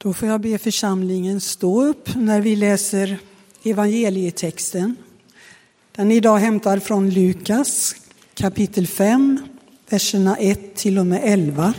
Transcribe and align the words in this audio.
Då 0.00 0.12
får 0.12 0.28
jag 0.28 0.40
be 0.40 0.58
församlingen 0.58 1.40
stå 1.40 1.84
upp 1.84 2.14
när 2.14 2.40
vi 2.40 2.56
läser 2.56 3.18
evangelietexten. 3.62 4.96
Den 5.92 6.12
är 6.12 6.16
idag 6.16 6.38
hämtad 6.38 6.82
från 6.82 7.10
Lukas 7.10 7.96
kapitel 8.34 8.86
5, 8.86 9.38
verserna 9.88 10.36
1 10.36 10.74
till 10.74 10.98
och 10.98 11.06
med 11.06 11.20
11. 11.24 11.74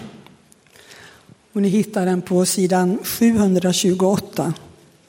Och 1.54 1.62
ni 1.62 1.68
hittar 1.68 2.06
den 2.06 2.22
på 2.22 2.46
sidan 2.46 3.00
728 3.04 4.54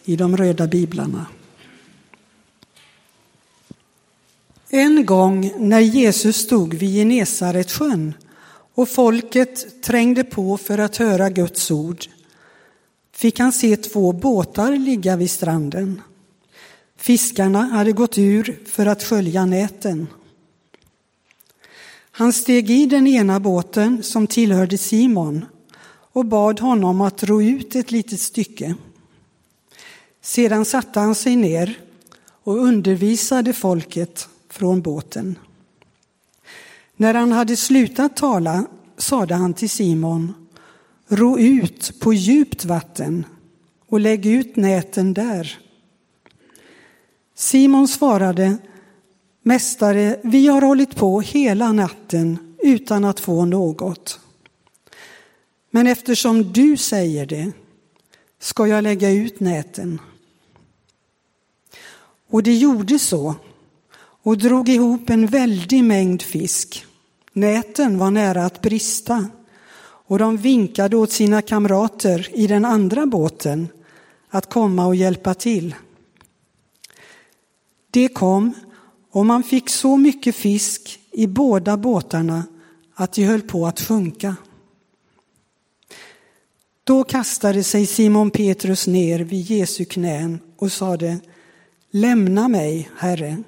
i 0.05 0.17
de 0.17 0.37
röda 0.37 0.67
biblarna. 0.67 1.27
En 4.69 5.07
gång 5.07 5.53
när 5.59 5.81
Jesus 5.81 6.37
stod 6.37 6.75
vid 6.75 6.95
Genesaretsjön 6.95 8.15
och 8.75 8.89
folket 8.89 9.83
trängde 9.83 10.25
på 10.25 10.57
för 10.57 10.79
att 10.79 10.97
höra 10.97 11.31
Guds 11.31 11.71
ord 11.71 12.07
fick 13.21 13.39
han 13.39 13.53
se 13.53 13.77
två 13.77 14.13
båtar 14.13 14.77
ligga 14.77 15.17
vid 15.17 15.31
stranden. 15.31 16.03
Fiskarna 16.97 17.63
hade 17.63 17.93
gått 17.93 18.19
ur 18.19 18.61
för 18.67 18.87
att 18.87 19.05
skölja 19.05 19.47
näten. 19.47 20.07
Han 22.11 22.33
steg 22.33 22.71
i 22.71 22.87
den 22.87 23.07
ena 23.07 23.41
båten 23.41 24.03
som 24.03 24.27
tillhörde 24.27 24.79
Simon 24.79 25.45
och 26.13 26.25
bad 26.25 26.61
honom 26.61 27.01
att 27.01 27.23
ro 27.23 27.43
ut 27.43 27.77
ett 27.77 27.91
litet 27.91 28.21
stycke. 28.21 28.75
Sedan 30.23 30.65
satte 30.65 31.01
han 31.01 31.15
sig 31.15 31.37
ner 31.37 31.79
och 32.45 32.59
undervisade 32.59 33.53
folket 33.53 34.29
från 34.51 34.83
båten. 34.83 35.39
När 36.97 37.15
han 37.15 37.33
hade 37.33 37.57
slutat 37.57 38.17
tala 38.17 38.67
sade 38.97 39.35
han 39.35 39.55
till 39.55 39.71
Simon, 39.71 40.40
ro 41.11 41.39
ut 41.39 42.01
på 42.01 42.13
djupt 42.13 42.65
vatten 42.65 43.25
och 43.87 44.01
lägg 44.01 44.27
ut 44.27 44.57
näten 44.57 45.15
där. 45.15 45.59
Simon 47.35 47.89
svarade, 47.89 48.57
Mästare, 49.43 50.21
vi 50.23 50.47
har 50.47 50.63
hållit 50.63 50.97
på 50.97 51.21
hela 51.21 51.73
natten 51.73 52.57
utan 52.59 53.05
att 53.05 53.21
få 53.21 53.45
något. 53.45 54.21
Men 55.71 55.87
eftersom 55.87 56.53
du 56.53 56.77
säger 56.77 57.27
det 57.27 57.53
ska 58.39 58.67
jag 58.67 58.83
lägga 58.83 59.11
ut 59.11 59.41
näten. 59.41 60.01
Och 62.31 62.43
det 62.43 62.55
gjorde 62.55 62.99
så 62.99 63.35
och 64.23 64.39
drog 64.39 64.69
ihop 64.69 65.11
en 65.11 65.27
väldig 65.27 65.85
mängd 65.85 66.23
fisk. 66.23 66.87
Näten 67.33 67.99
var 67.99 68.11
nära 68.11 68.45
att 68.45 68.63
brista 68.63 69.29
och 70.11 70.19
de 70.19 70.37
vinkade 70.37 70.97
åt 70.97 71.13
sina 71.13 71.43
kamrater 71.43 72.29
i 72.33 72.47
den 72.47 72.65
andra 72.65 73.07
båten 73.07 73.69
att 74.29 74.51
komma 74.51 74.87
och 74.87 74.95
hjälpa 74.95 75.35
till. 75.35 75.75
Det 77.91 78.09
kom 78.09 78.55
och 79.11 79.27
man 79.27 79.43
fick 79.43 79.71
så 79.71 79.97
mycket 79.97 80.35
fisk 80.35 81.01
i 81.13 81.27
båda 81.27 81.77
båtarna 81.77 82.45
att 82.95 83.13
de 83.13 83.25
höll 83.25 83.43
på 83.43 83.67
att 83.67 83.81
sjunka. 83.81 84.37
Då 86.85 87.05
kastade 87.05 87.65
sig 87.65 87.87
Simon 87.87 88.31
Petrus 88.31 88.87
ner 88.87 89.21
vid 89.21 89.45
Jesu 89.51 89.85
knän 89.85 90.39
och 90.57 90.73
sade 90.73 91.19
Lämna 91.91 92.49
mig, 92.49 92.91
Herre, 92.97 93.43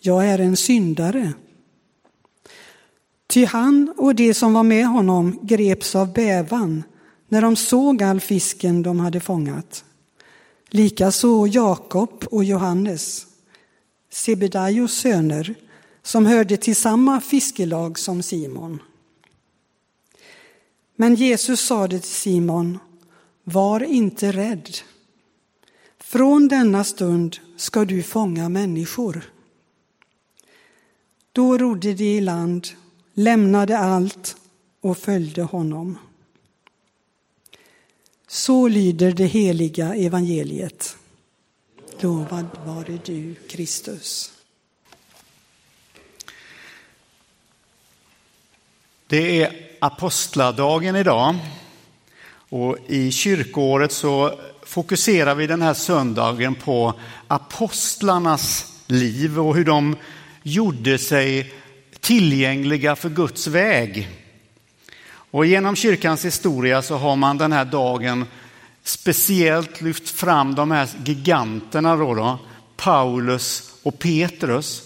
jag 0.00 0.26
är 0.26 0.38
en 0.38 0.56
syndare. 0.56 1.32
Ty 3.34 3.44
han 3.44 3.94
och 3.96 4.14
de 4.14 4.34
som 4.34 4.52
var 4.52 4.62
med 4.62 4.86
honom 4.86 5.38
greps 5.42 5.94
av 5.94 6.12
bävan 6.12 6.82
när 7.28 7.42
de 7.42 7.56
såg 7.56 8.02
all 8.02 8.20
fisken 8.20 8.82
de 8.82 9.00
hade 9.00 9.20
fångat. 9.20 9.84
Likaså 10.68 11.46
Jakob 11.46 12.24
och 12.30 12.44
Johannes, 12.44 13.26
Sebedaios 14.12 14.92
söner, 14.92 15.54
som 16.02 16.26
hörde 16.26 16.56
till 16.56 16.76
samma 16.76 17.20
fiskelag 17.20 17.98
som 17.98 18.22
Simon. 18.22 18.82
Men 20.96 21.14
Jesus 21.14 21.60
sade 21.60 22.00
till 22.00 22.10
Simon, 22.10 22.78
var 23.44 23.80
inte 23.80 24.32
rädd. 24.32 24.68
Från 26.00 26.48
denna 26.48 26.84
stund 26.84 27.36
ska 27.56 27.84
du 27.84 28.02
fånga 28.02 28.48
människor. 28.48 29.32
Då 31.32 31.58
rodde 31.58 31.94
de 31.94 32.04
i 32.04 32.20
land, 32.20 32.68
lämnade 33.14 33.78
allt 33.78 34.36
och 34.80 34.98
följde 34.98 35.42
honom. 35.42 35.98
Så 38.26 38.68
lyder 38.68 39.12
det 39.12 39.26
heliga 39.26 39.94
evangeliet. 39.94 40.96
Lovad 42.00 42.46
vare 42.64 42.98
du, 43.04 43.34
Kristus. 43.34 44.32
Det 49.06 49.42
är 49.42 49.52
apostladagen 49.78 50.96
idag 50.96 51.34
och 52.48 52.78
i 52.86 53.12
kyrkoåret 53.12 53.92
så 53.92 54.38
fokuserar 54.62 55.34
vi 55.34 55.46
den 55.46 55.62
här 55.62 55.74
söndagen 55.74 56.54
på 56.54 56.94
apostlarnas 57.28 58.72
liv 58.86 59.40
och 59.40 59.56
hur 59.56 59.64
de 59.64 59.96
gjorde 60.42 60.98
sig 60.98 61.54
tillgängliga 62.04 62.96
för 62.96 63.08
Guds 63.08 63.46
väg. 63.46 64.08
Och 65.06 65.46
genom 65.46 65.76
kyrkans 65.76 66.24
historia 66.24 66.82
så 66.82 66.96
har 66.96 67.16
man 67.16 67.38
den 67.38 67.52
här 67.52 67.64
dagen 67.64 68.26
speciellt 68.82 69.80
lyft 69.80 70.10
fram 70.10 70.54
de 70.54 70.70
här 70.70 70.88
giganterna 71.04 71.96
då, 71.96 72.14
då 72.14 72.38
Paulus 72.76 73.72
och 73.82 73.98
Petrus. 73.98 74.82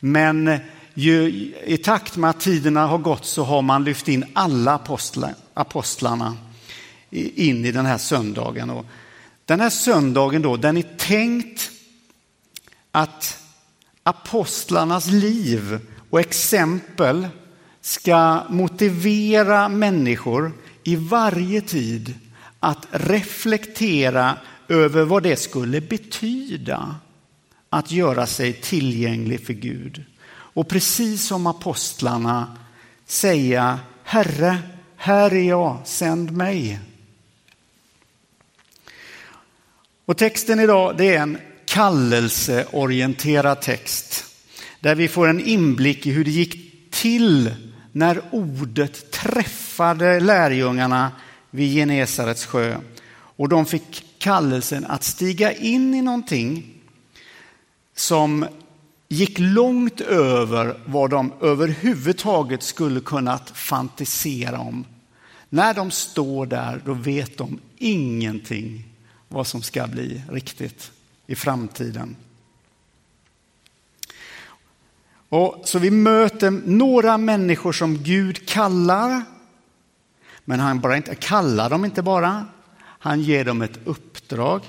Men 0.00 0.58
ju, 0.94 1.28
i 1.64 1.76
takt 1.76 2.16
med 2.16 2.30
att 2.30 2.40
tiderna 2.40 2.86
har 2.86 2.98
gått 2.98 3.24
så 3.24 3.44
har 3.44 3.62
man 3.62 3.84
lyft 3.84 4.08
in 4.08 4.24
alla 4.32 4.80
apostlarna 5.54 6.36
in 7.10 7.64
i 7.64 7.72
den 7.72 7.86
här 7.86 7.98
söndagen. 7.98 8.70
Och 8.70 8.86
den 9.44 9.60
här 9.60 9.70
söndagen 9.70 10.42
då, 10.42 10.56
den 10.56 10.76
är 10.76 10.96
tänkt 10.98 11.70
att 12.90 13.38
apostlarnas 14.02 15.06
liv 15.06 15.80
och 16.14 16.20
exempel 16.20 17.28
ska 17.80 18.42
motivera 18.48 19.68
människor 19.68 20.52
i 20.84 20.96
varje 20.96 21.60
tid 21.60 22.14
att 22.60 22.86
reflektera 22.90 24.38
över 24.68 25.04
vad 25.04 25.22
det 25.22 25.36
skulle 25.36 25.80
betyda 25.80 26.96
att 27.70 27.90
göra 27.90 28.26
sig 28.26 28.52
tillgänglig 28.52 29.46
för 29.46 29.52
Gud. 29.52 30.04
Och 30.26 30.68
precis 30.68 31.26
som 31.26 31.46
apostlarna 31.46 32.56
säga 33.06 33.78
Herre, 34.04 34.58
här 34.96 35.34
är 35.34 35.48
jag, 35.48 35.78
sänd 35.84 36.32
mig. 36.32 36.78
Och 40.04 40.16
texten 40.16 40.60
idag 40.60 40.96
det 40.96 41.14
är 41.14 41.22
en 41.22 41.38
kallelseorienterad 41.64 43.60
text 43.60 44.13
där 44.84 44.94
vi 44.94 45.08
får 45.08 45.28
en 45.28 45.40
inblick 45.40 46.06
i 46.06 46.10
hur 46.10 46.24
det 46.24 46.30
gick 46.30 46.90
till 46.90 47.54
när 47.92 48.22
ordet 48.30 49.10
träffade 49.10 50.20
lärjungarna 50.20 51.12
vid 51.50 51.74
Genesarets 51.74 52.46
sjö 52.46 52.76
och 53.12 53.48
de 53.48 53.66
fick 53.66 54.04
kallelsen 54.18 54.84
att 54.84 55.04
stiga 55.04 55.52
in 55.52 55.94
i 55.94 56.02
någonting 56.02 56.74
som 57.96 58.46
gick 59.08 59.38
långt 59.38 60.00
över 60.00 60.80
vad 60.84 61.10
de 61.10 61.32
överhuvudtaget 61.40 62.62
skulle 62.62 63.00
kunnat 63.00 63.50
fantisera 63.50 64.58
om. 64.58 64.84
När 65.48 65.74
de 65.74 65.90
står 65.90 66.46
där, 66.46 66.82
då 66.84 66.94
vet 66.94 67.38
de 67.38 67.60
ingenting 67.78 68.84
vad 69.28 69.46
som 69.46 69.62
ska 69.62 69.86
bli 69.86 70.22
riktigt 70.30 70.90
i 71.26 71.34
framtiden. 71.34 72.16
Och 75.28 75.62
så 75.64 75.78
vi 75.78 75.90
möter 75.90 76.50
några 76.50 77.18
människor 77.18 77.72
som 77.72 77.96
Gud 77.96 78.48
kallar. 78.48 79.22
Men 80.44 80.60
han 80.60 80.80
bara 80.80 80.96
inte, 80.96 81.14
kallar 81.14 81.70
dem 81.70 81.84
inte 81.84 82.02
bara, 82.02 82.46
han 82.78 83.20
ger 83.20 83.44
dem 83.44 83.62
ett 83.62 83.78
uppdrag. 83.84 84.62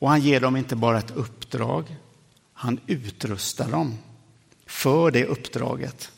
Och 0.00 0.08
han 0.08 0.20
ger 0.20 0.40
dem 0.40 0.56
inte 0.56 0.76
bara 0.76 0.98
ett 0.98 1.16
uppdrag, 1.16 1.96
han 2.52 2.80
utrustar 2.86 3.70
dem 3.70 3.94
för 4.66 5.10
det 5.10 5.26
uppdraget. 5.26 6.10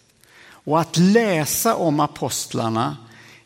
Och 0.45 0.81
att 0.81 0.97
läsa 0.97 1.75
om 1.75 2.01
apostlarna 2.01 2.97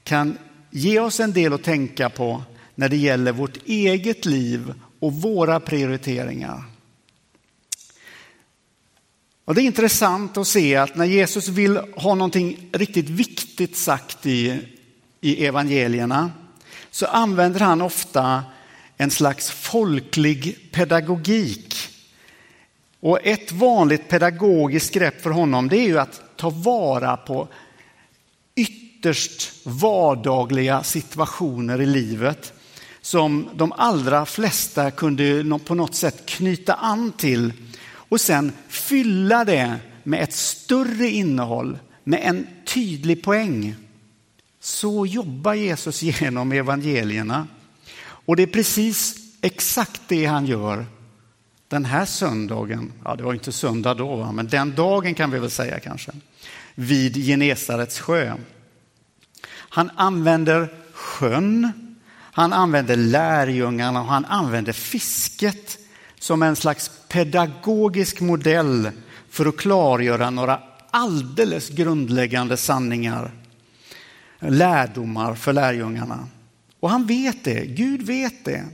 kan 0.05 0.39
ge 0.71 1.01
oss 1.01 1.21
en 1.21 1.33
del 1.33 1.53
att 1.53 1.63
tänka 1.63 2.11
på 2.11 2.43
när 2.75 2.89
det 2.89 2.97
gäller 2.97 3.33
vårt 3.33 3.57
eget 3.67 4.25
liv 4.25 4.75
och 5.01 5.13
våra 5.13 5.61
prioriteringar. 5.61 6.65
Och 9.47 9.55
det 9.55 9.63
är 9.63 9.67
intressant 9.67 10.37
att 10.37 10.47
se 10.47 10.77
att 10.77 10.97
när 10.97 11.05
Jesus 11.05 11.49
vill 11.49 11.77
ha 11.97 12.15
någonting 12.15 12.69
riktigt 12.73 13.09
viktigt 13.09 13.77
sagt 13.77 14.27
i, 14.27 14.61
i 15.21 15.47
evangelierna 15.47 16.31
så 16.91 17.07
använder 17.07 17.61
han 17.61 17.83
ofta 17.83 18.45
en 18.97 19.11
slags 19.11 19.51
folklig 19.51 20.73
pedagogik. 20.73 21.75
Och 23.01 23.27
ett 23.27 23.53
vanligt 23.53 24.09
pedagogiskt 24.09 24.95
grepp 24.95 25.23
för 25.23 25.31
honom 25.31 25.69
det 25.69 25.79
är 25.79 25.87
ju 25.87 25.99
att 25.99 26.23
ta 26.37 26.51
vara 26.51 27.17
på 27.17 27.49
ytterst 28.55 29.53
vardagliga 29.65 30.83
situationer 30.83 31.81
i 31.81 31.87
livet 31.87 32.53
som 33.01 33.49
de 33.55 33.73
allra 33.73 34.27
flesta 34.27 34.91
kunde 34.91 35.59
på 35.65 35.75
något 35.75 35.95
sätt 35.95 36.27
knyta 36.27 36.75
an 36.75 37.13
till 37.13 37.53
och 38.09 38.21
sen 38.21 38.53
fylla 38.69 39.45
det 39.45 39.77
med 40.03 40.23
ett 40.23 40.33
större 40.33 41.09
innehåll, 41.09 41.79
med 42.05 42.21
en 42.23 42.47
tydlig 42.67 43.23
poäng. 43.23 43.75
Så 44.61 45.07
jobbar 45.07 45.55
Jesus 45.55 46.03
genom 46.03 46.53
evangelierna. 46.53 47.47
Och 47.99 48.37
det 48.37 48.43
är 48.43 48.47
precis 48.47 49.17
exakt 49.41 50.01
det 50.09 50.27
han 50.27 50.47
gör 50.47 50.87
den 51.69 51.85
här 51.85 52.05
söndagen. 52.05 52.93
Ja, 53.05 53.17
det 53.17 53.23
var 53.23 53.35
inte 53.35 53.53
söndag 53.53 53.95
då, 53.95 54.33
men 54.33 54.47
den 54.47 54.75
dagen 54.75 55.15
kan 55.15 55.31
vi 55.31 55.39
väl 55.39 55.51
säga 55.51 55.81
kanske. 55.81 56.13
Vid 56.75 57.17
Genesarets 57.17 58.01
sjö. 58.01 58.37
Han 59.49 59.91
använder 59.97 60.75
sjön, 60.93 61.73
han 62.33 62.53
använder 62.53 62.97
lärjungarna 62.97 64.01
och 64.01 64.07
han 64.07 64.25
använder 64.25 64.73
fisket 64.73 65.79
som 66.21 66.43
en 66.43 66.57
slags 66.57 66.91
pedagogisk 67.09 68.21
modell 68.21 68.91
för 69.31 69.47
att 69.47 69.57
klargöra 69.57 70.31
några 70.31 70.61
alldeles 70.91 71.69
grundläggande 71.69 72.57
sanningar, 72.57 73.31
lärdomar 74.39 75.35
för 75.35 75.53
lärjungarna. 75.53 76.29
Och 76.81 76.91
han 76.91 77.07
vet 77.07 77.45
det, 77.45 77.65
Gud 77.67 78.03
vet 78.03 78.45
det. 78.45 78.65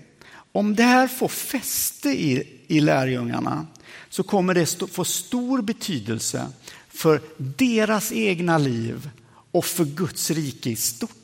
Om 0.53 0.77
det 0.77 0.83
här 0.83 1.09
får 1.09 1.29
fäste 1.29 2.09
i, 2.09 2.61
i 2.67 2.81
lärjungarna 2.81 3.67
så 4.09 4.23
kommer 4.23 4.55
det 4.55 4.91
få 4.93 5.05
stor 5.05 5.62
betydelse 5.62 6.47
för 6.89 7.21
deras 7.37 8.12
egna 8.12 8.59
liv 8.59 9.11
och 9.53 9.65
för 9.65 9.85
Guds 9.85 10.31
rike 10.31 10.71
i 10.71 10.77
stort. 10.77 11.22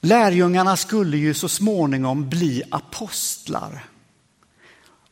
Lärjungarna 0.00 0.76
skulle 0.76 1.16
ju 1.16 1.34
så 1.34 1.48
småningom 1.48 2.28
bli 2.28 2.62
apostlar 2.70 3.84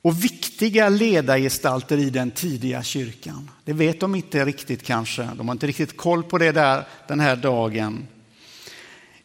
och 0.03 0.25
viktiga 0.25 0.89
ledargestalter 0.89 1.99
i 1.99 2.11
den 2.11 2.31
tidiga 2.31 2.83
kyrkan. 2.83 3.51
Det 3.65 3.73
vet 3.73 4.01
de 4.01 4.15
inte 4.15 4.45
riktigt 4.45 4.83
kanske. 4.83 5.29
De 5.37 5.49
har 5.49 5.55
inte 5.55 5.67
riktigt 5.67 5.97
koll 5.97 6.23
på 6.23 6.39
det 6.39 6.53
där 6.53 6.85
den 7.09 7.21
här 7.21 7.37
dagen. 7.37 8.07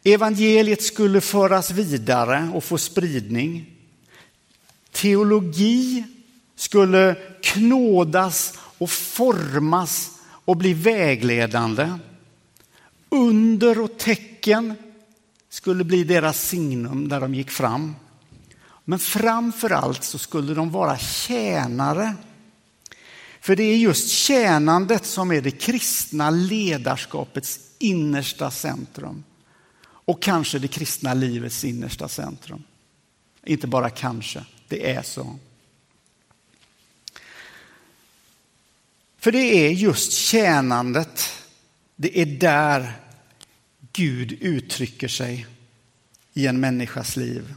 Evangeliet 0.03 0.83
skulle 0.83 1.21
föras 1.21 1.71
vidare 1.71 2.51
och 2.53 2.63
få 2.63 2.77
spridning. 2.77 3.65
Teologi 4.91 6.03
skulle 6.55 7.15
knådas 7.41 8.57
och 8.77 8.89
formas 8.89 10.11
och 10.23 10.57
bli 10.57 10.73
vägledande. 10.73 11.89
Under 13.09 13.79
och 13.79 13.97
tecken 13.97 14.75
skulle 15.53 15.83
bli 15.83 16.03
deras 16.03 16.47
signum 16.47 17.09
där 17.09 17.19
de 17.19 17.35
gick 17.35 17.51
fram. 17.51 17.95
Men 18.85 18.99
framför 18.99 19.69
allt 19.69 20.03
så 20.03 20.17
skulle 20.17 20.53
de 20.53 20.71
vara 20.71 20.97
tjänare. 20.97 22.15
För 23.39 23.55
det 23.55 23.63
är 23.63 23.77
just 23.77 24.09
tjänandet 24.09 25.05
som 25.05 25.31
är 25.31 25.41
det 25.41 25.51
kristna 25.51 26.29
ledarskapets 26.29 27.59
innersta 27.79 28.51
centrum. 28.51 29.23
Och 29.83 30.21
kanske 30.21 30.59
det 30.59 30.67
kristna 30.67 31.13
livets 31.13 31.63
innersta 31.63 32.07
centrum. 32.07 32.63
Inte 33.45 33.67
bara 33.67 33.89
kanske, 33.89 34.45
det 34.67 34.91
är 34.91 35.01
så. 35.01 35.39
För 39.17 39.31
det 39.31 39.67
är 39.67 39.71
just 39.71 40.11
tjänandet, 40.11 41.29
det 41.95 42.21
är 42.21 42.25
där 42.25 43.02
Gud 43.93 44.37
uttrycker 44.41 45.07
sig 45.07 45.47
i 46.33 46.47
en 46.47 46.59
människas 46.59 47.15
liv. 47.15 47.53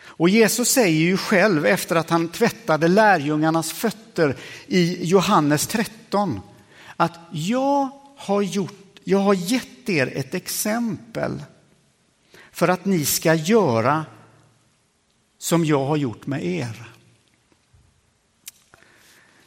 Och 0.00 0.28
Jesus 0.28 0.68
säger 0.68 1.00
ju 1.00 1.16
själv 1.16 1.66
efter 1.66 1.96
att 1.96 2.10
han 2.10 2.28
tvättade 2.28 2.88
lärjungarnas 2.88 3.72
fötter 3.72 4.36
i 4.66 5.04
Johannes 5.04 5.66
13 5.66 6.40
att 6.96 7.18
jag 7.32 7.90
har, 8.16 8.42
gjort, 8.42 8.98
jag 9.04 9.18
har 9.18 9.34
gett 9.34 9.88
er 9.88 10.12
ett 10.14 10.34
exempel 10.34 11.42
för 12.52 12.68
att 12.68 12.84
ni 12.84 13.04
ska 13.04 13.34
göra 13.34 14.06
som 15.38 15.64
jag 15.64 15.86
har 15.86 15.96
gjort 15.96 16.26
med 16.26 16.46
er. 16.46 16.88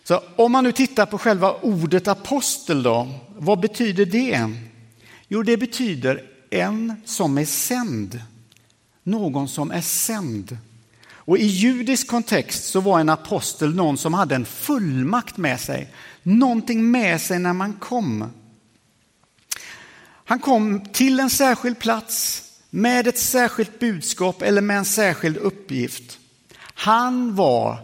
Så 0.04 0.24
om 0.36 0.52
man 0.52 0.64
nu 0.64 0.72
tittar 0.72 1.06
på 1.06 1.18
själva 1.18 1.54
ordet 1.54 2.08
apostel 2.08 2.84
då, 2.84 3.08
vad 3.38 3.60
betyder 3.60 4.06
det? 4.06 4.50
Jo, 5.28 5.44
det 5.44 5.58
betyder 5.58 6.31
en 6.52 6.96
som 7.06 7.38
är 7.38 7.46
sänd. 7.46 8.22
Någon 9.04 9.48
som 9.48 9.72
är 9.72 9.82
sänd. 9.82 10.58
Och 11.14 11.38
i 11.38 11.46
judisk 11.46 12.08
kontext 12.08 12.64
så 12.64 12.80
var 12.80 13.00
en 13.00 13.10
apostel 13.10 13.76
någon 13.76 13.98
som 13.98 14.14
hade 14.14 14.36
en 14.36 14.46
fullmakt 14.46 15.38
med 15.38 15.60
sig. 15.60 15.94
Någonting 16.24 16.92
med 16.92 17.22
sig 17.22 17.40
när 17.40 17.54
man 17.54 17.74
kom. 17.74 18.26
Han 20.32 20.40
kom 20.40 20.86
till 20.86 21.20
en 21.20 21.30
särskild 21.30 21.80
plats 21.80 22.44
med 22.70 23.08
ett 23.08 23.20
särskilt 23.20 23.80
budskap 23.80 24.42
eller 24.42 24.62
med 24.62 24.78
en 24.78 24.86
särskild 24.86 25.38
uppgift. 25.38 26.20
Han 26.62 27.36
var 27.36 27.78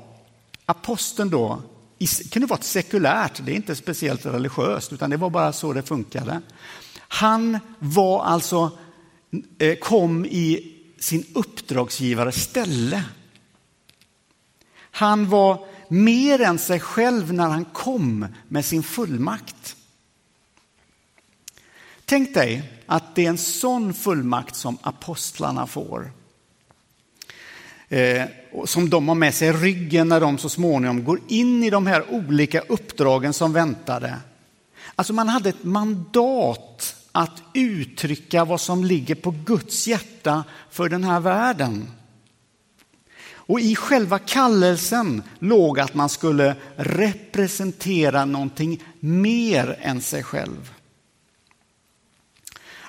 aposteln 0.65 1.29
då, 1.29 1.61
det 1.97 2.31
kunde 2.31 2.47
vara 2.47 2.61
sekulärt, 2.61 3.41
det 3.45 3.51
är 3.51 3.55
inte 3.55 3.75
speciellt 3.75 4.25
religiöst 4.25 4.93
utan 4.93 5.09
det 5.09 5.17
var 5.17 5.29
bara 5.29 5.53
så 5.53 5.73
det 5.73 5.83
funkade. 5.83 6.41
Han 7.07 7.59
var 7.79 8.23
alltså, 8.23 8.71
eh, 9.59 9.75
kom 9.75 10.25
i 10.25 10.73
sin 10.99 11.25
uppdragsgivares 11.33 12.43
ställe. 12.43 13.03
Han 14.91 15.29
var 15.29 15.65
mer 15.87 16.41
än 16.41 16.59
sig 16.59 16.79
själv 16.79 17.33
när 17.33 17.47
han 17.47 17.65
kom 17.65 18.27
med 18.47 18.65
sin 18.65 18.83
fullmakt. 18.83 19.75
Tänk 22.05 22.33
dig 22.33 22.81
att 22.85 23.15
det 23.15 23.25
är 23.25 23.29
en 23.29 23.37
sån 23.37 23.93
fullmakt 23.93 24.55
som 24.55 24.77
apostlarna 24.81 25.67
får. 25.67 26.11
Eh, 27.89 28.25
som 28.65 28.89
de 28.89 29.07
har 29.07 29.15
med 29.15 29.33
sig 29.33 29.47
i 29.47 29.51
ryggen 29.51 30.07
när 30.07 30.21
de 30.21 30.37
så 30.37 30.49
småningom 30.49 31.03
går 31.03 31.19
in 31.27 31.63
i 31.63 31.69
de 31.69 31.87
här 31.87 32.13
olika 32.13 32.59
uppdragen 32.59 33.33
som 33.33 33.53
väntade. 33.53 34.15
Alltså 34.95 35.13
man 35.13 35.29
hade 35.29 35.49
ett 35.49 35.63
mandat 35.63 36.95
att 37.11 37.43
uttrycka 37.53 38.45
vad 38.45 38.61
som 38.61 38.83
ligger 38.83 39.15
på 39.15 39.31
Guds 39.45 39.87
hjärta 39.87 40.43
för 40.69 40.89
den 40.89 41.03
här 41.03 41.19
världen. 41.19 41.91
Och 43.47 43.59
i 43.59 43.75
själva 43.75 44.19
kallelsen 44.19 45.23
låg 45.39 45.79
att 45.79 45.93
man 45.93 46.09
skulle 46.09 46.55
representera 46.75 48.25
någonting 48.25 48.83
mer 48.99 49.77
än 49.81 50.01
sig 50.01 50.23
själv. 50.23 50.71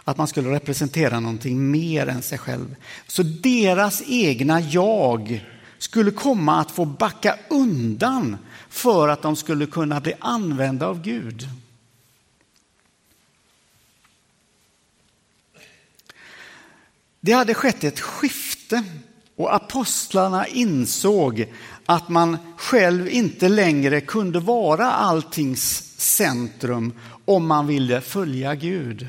Att 0.04 0.18
man 0.18 0.28
skulle 0.28 0.50
representera 0.50 1.20
någonting 1.20 1.70
mer 1.70 2.06
än 2.06 2.22
sig 2.22 2.38
själv. 2.38 2.76
Så 3.06 3.22
deras 3.22 4.02
egna 4.06 4.60
jag 4.60 5.46
skulle 5.78 6.10
komma 6.10 6.60
att 6.60 6.70
få 6.70 6.84
backa 6.84 7.38
undan 7.50 8.36
för 8.68 9.08
att 9.08 9.22
de 9.22 9.36
skulle 9.36 9.66
kunna 9.66 10.00
bli 10.00 10.14
använda 10.20 10.86
av 10.86 11.02
Gud. 11.02 11.48
Det 17.20 17.32
hade 17.32 17.54
skett 17.54 17.84
ett 17.84 18.00
skifte 18.00 18.84
och 19.36 19.54
apostlarna 19.54 20.46
insåg 20.46 21.46
att 21.86 22.08
man 22.08 22.38
själv 22.56 23.08
inte 23.08 23.48
längre 23.48 24.00
kunde 24.00 24.40
vara 24.40 24.92
alltings 24.92 25.84
centrum 25.96 26.92
om 27.24 27.46
man 27.46 27.66
ville 27.66 28.00
följa 28.00 28.54
Gud. 28.54 29.08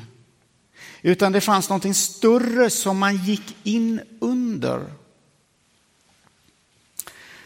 Utan 1.02 1.32
det 1.32 1.40
fanns 1.40 1.68
någonting 1.68 1.94
större 1.94 2.70
som 2.70 2.98
man 2.98 3.16
gick 3.16 3.56
in 3.62 4.00
under. 4.20 4.86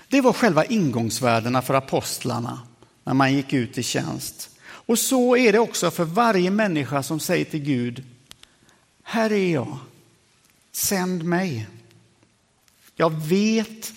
Det 0.09 0.21
var 0.21 0.33
själva 0.33 0.65
ingångsvärdena 0.65 1.63
för 1.63 1.75
apostlarna 1.75 2.61
när 3.05 3.15
man 3.15 3.35
gick 3.35 3.53
ut 3.53 3.79
i 3.79 3.83
tjänst. 3.83 4.51
Och 4.65 4.99
så 4.99 5.37
är 5.37 5.53
det 5.53 5.59
också 5.59 5.91
för 5.91 6.05
varje 6.05 6.51
människa 6.51 7.03
som 7.03 7.21
säger 7.21 7.45
till 7.45 7.63
Gud, 7.63 8.03
här 9.03 9.33
är 9.33 9.53
jag, 9.53 9.79
sänd 10.77 11.25
mig. 11.25 11.67
Jag 12.97 13.11
vet 13.11 13.93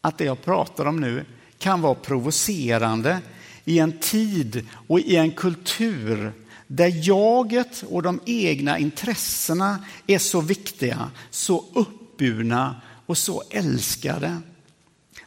att 0.00 0.18
det 0.18 0.24
jag 0.24 0.42
pratar 0.42 0.86
om 0.86 1.00
nu 1.00 1.24
kan 1.58 1.80
vara 1.80 1.94
provocerande 1.94 3.20
i 3.64 3.78
en 3.78 3.98
tid 3.98 4.66
och 4.86 5.00
i 5.00 5.16
en 5.16 5.30
kultur 5.30 6.32
där 6.66 7.08
jaget 7.08 7.84
och 7.88 8.02
de 8.02 8.20
egna 8.26 8.78
intressena 8.78 9.84
är 10.06 10.18
så 10.18 10.40
viktiga, 10.40 11.10
så 11.30 11.64
uppburna 11.74 12.80
och 13.06 13.18
så 13.18 13.42
älskade. 13.50 14.40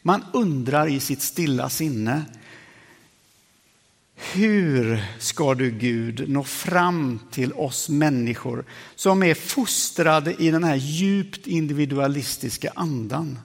Man 0.01 0.25
undrar 0.33 0.87
i 0.87 0.99
sitt 0.99 1.21
stilla 1.21 1.69
sinne, 1.69 2.23
hur 4.33 5.03
ska 5.19 5.53
du 5.53 5.71
Gud 5.71 6.29
nå 6.29 6.43
fram 6.43 7.19
till 7.31 7.53
oss 7.53 7.89
människor 7.89 8.65
som 8.95 9.23
är 9.23 9.33
fostrade 9.33 10.35
i 10.39 10.51
den 10.51 10.63
här 10.63 10.75
djupt 10.75 11.47
individualistiska 11.47 12.71
andan? 12.75 13.39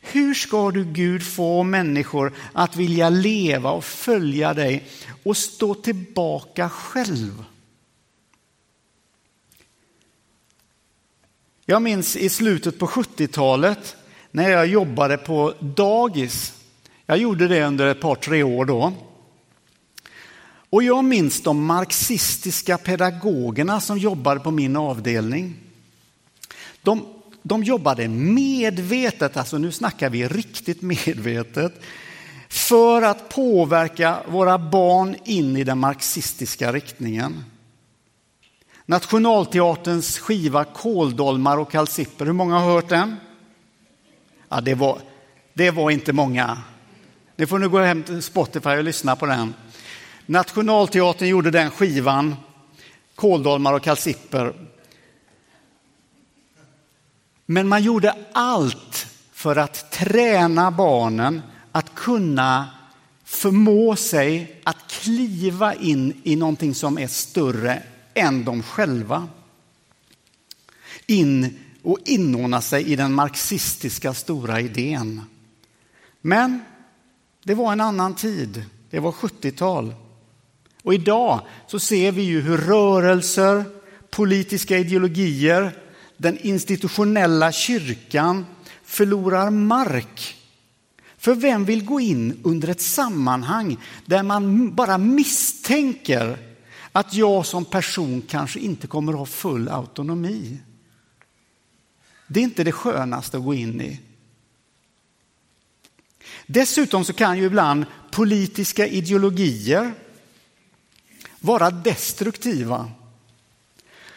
Hur 0.00 0.34
ska 0.34 0.70
du 0.70 0.84
Gud 0.84 1.26
få 1.26 1.62
människor 1.62 2.32
att 2.52 2.76
vilja 2.76 3.08
leva 3.08 3.70
och 3.70 3.84
följa 3.84 4.54
dig 4.54 4.86
och 5.22 5.36
stå 5.36 5.74
tillbaka 5.74 6.68
själv? 6.68 7.44
Jag 11.66 11.82
minns 11.82 12.16
i 12.16 12.28
slutet 12.28 12.78
på 12.78 12.86
70-talet 12.86 13.96
när 14.30 14.50
jag 14.50 14.66
jobbade 14.66 15.16
på 15.16 15.54
dagis. 15.60 16.52
Jag 17.06 17.18
gjorde 17.18 17.48
det 17.48 17.66
under 17.66 17.86
ett 17.86 18.00
par, 18.00 18.14
tre 18.14 18.42
år 18.42 18.64
då. 18.64 18.92
Och 20.70 20.82
jag 20.82 21.04
minns 21.04 21.42
de 21.42 21.64
marxistiska 21.64 22.78
pedagogerna 22.78 23.80
som 23.80 23.98
jobbade 23.98 24.40
på 24.40 24.50
min 24.50 24.76
avdelning. 24.76 25.54
De, 26.82 27.06
de 27.42 27.64
jobbade 27.64 28.08
medvetet, 28.08 29.36
alltså 29.36 29.58
nu 29.58 29.72
snackar 29.72 30.10
vi 30.10 30.28
riktigt 30.28 30.82
medvetet, 30.82 31.80
för 32.48 33.02
att 33.02 33.28
påverka 33.28 34.18
våra 34.28 34.58
barn 34.58 35.16
in 35.24 35.56
i 35.56 35.64
den 35.64 35.78
marxistiska 35.78 36.72
riktningen. 36.72 37.44
Nationalteaterns 38.86 40.18
skiva 40.18 40.64
Kåldolmar 40.64 41.58
och 41.58 41.70
kalsipper, 41.70 42.26
hur 42.26 42.32
många 42.32 42.58
har 42.58 42.72
hört 42.72 42.88
den? 42.88 43.16
Ja, 44.48 44.60
det, 44.60 44.74
var, 44.74 44.98
det 45.54 45.70
var 45.70 45.90
inte 45.90 46.12
många. 46.12 46.58
Ni 47.36 47.46
får 47.46 47.58
nu 47.58 47.68
gå 47.68 47.78
hem 47.78 48.02
till 48.02 48.22
Spotify 48.22 48.70
och 48.70 48.84
lyssna 48.84 49.16
på 49.16 49.26
den. 49.26 49.54
Nationalteatern 50.26 51.28
gjorde 51.28 51.50
den 51.50 51.70
skivan, 51.70 52.36
Kåldolmar 53.14 53.72
och 53.72 53.82
kalsipper. 53.82 54.54
Men 57.46 57.68
man 57.68 57.82
gjorde 57.82 58.14
allt 58.32 59.06
för 59.32 59.56
att 59.56 59.92
träna 59.92 60.70
barnen 60.70 61.42
att 61.72 61.94
kunna 61.94 62.68
förmå 63.24 63.96
sig 63.96 64.60
att 64.64 64.88
kliva 64.88 65.74
in 65.74 66.20
i 66.24 66.36
någonting 66.36 66.74
som 66.74 66.98
är 66.98 67.06
större 67.06 67.82
än 68.14 68.44
de 68.44 68.62
själva. 68.62 69.28
In 71.06 71.58
och 71.82 71.98
inordna 72.04 72.60
sig 72.60 72.92
i 72.92 72.96
den 72.96 73.12
marxistiska 73.12 74.14
stora 74.14 74.60
idén. 74.60 75.22
Men 76.20 76.64
det 77.42 77.54
var 77.54 77.72
en 77.72 77.80
annan 77.80 78.14
tid. 78.14 78.64
Det 78.90 79.00
var 79.00 79.12
70-tal. 79.12 79.94
Och 80.86 80.94
idag 80.94 81.40
så 81.66 81.78
ser 81.78 82.12
vi 82.12 82.22
ju 82.22 82.40
hur 82.40 82.58
rörelser, 82.58 83.64
politiska 84.10 84.78
ideologier, 84.78 85.78
den 86.16 86.38
institutionella 86.38 87.52
kyrkan 87.52 88.46
förlorar 88.84 89.50
mark. 89.50 90.36
För 91.18 91.34
vem 91.34 91.64
vill 91.64 91.84
gå 91.84 92.00
in 92.00 92.40
under 92.44 92.68
ett 92.68 92.80
sammanhang 92.80 93.76
där 94.04 94.22
man 94.22 94.74
bara 94.74 94.98
misstänker 94.98 96.38
att 96.92 97.14
jag 97.14 97.46
som 97.46 97.64
person 97.64 98.22
kanske 98.28 98.58
inte 98.58 98.86
kommer 98.86 99.12
att 99.12 99.18
ha 99.18 99.26
full 99.26 99.68
autonomi? 99.68 100.58
Det 102.26 102.40
är 102.40 102.44
inte 102.44 102.64
det 102.64 102.72
skönaste 102.72 103.36
att 103.36 103.44
gå 103.44 103.54
in 103.54 103.80
i. 103.80 104.00
Dessutom 106.46 107.04
så 107.04 107.12
kan 107.12 107.38
ju 107.38 107.44
ibland 107.44 107.84
politiska 108.10 108.86
ideologier 108.86 109.94
vara 111.46 111.70
destruktiva. 111.70 112.90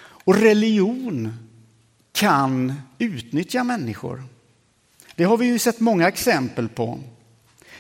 Och 0.02 0.36
religion 0.36 1.34
kan 2.12 2.74
utnyttja 2.98 3.64
människor. 3.64 4.24
Det 5.16 5.24
har 5.24 5.38
vi 5.38 5.46
ju 5.46 5.60
sett 5.60 5.80
många 5.80 6.08
exempel 6.08 6.70
på. 6.70 7.00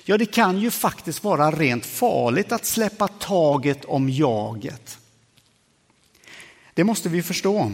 Ja, 0.03 0.18
det 0.18 0.25
kan 0.25 0.60
ju 0.60 0.72
faktiskt 0.72 1.24
vara 1.24 1.51
rent 1.51 1.86
farligt 1.86 2.51
att 2.51 2.65
släppa 2.65 3.08
taget 3.08 3.86
om 3.86 4.10
jaget. 4.10 4.98
Det 6.74 6.84
måste 6.84 7.10
vi 7.10 7.24
förstå. 7.24 7.72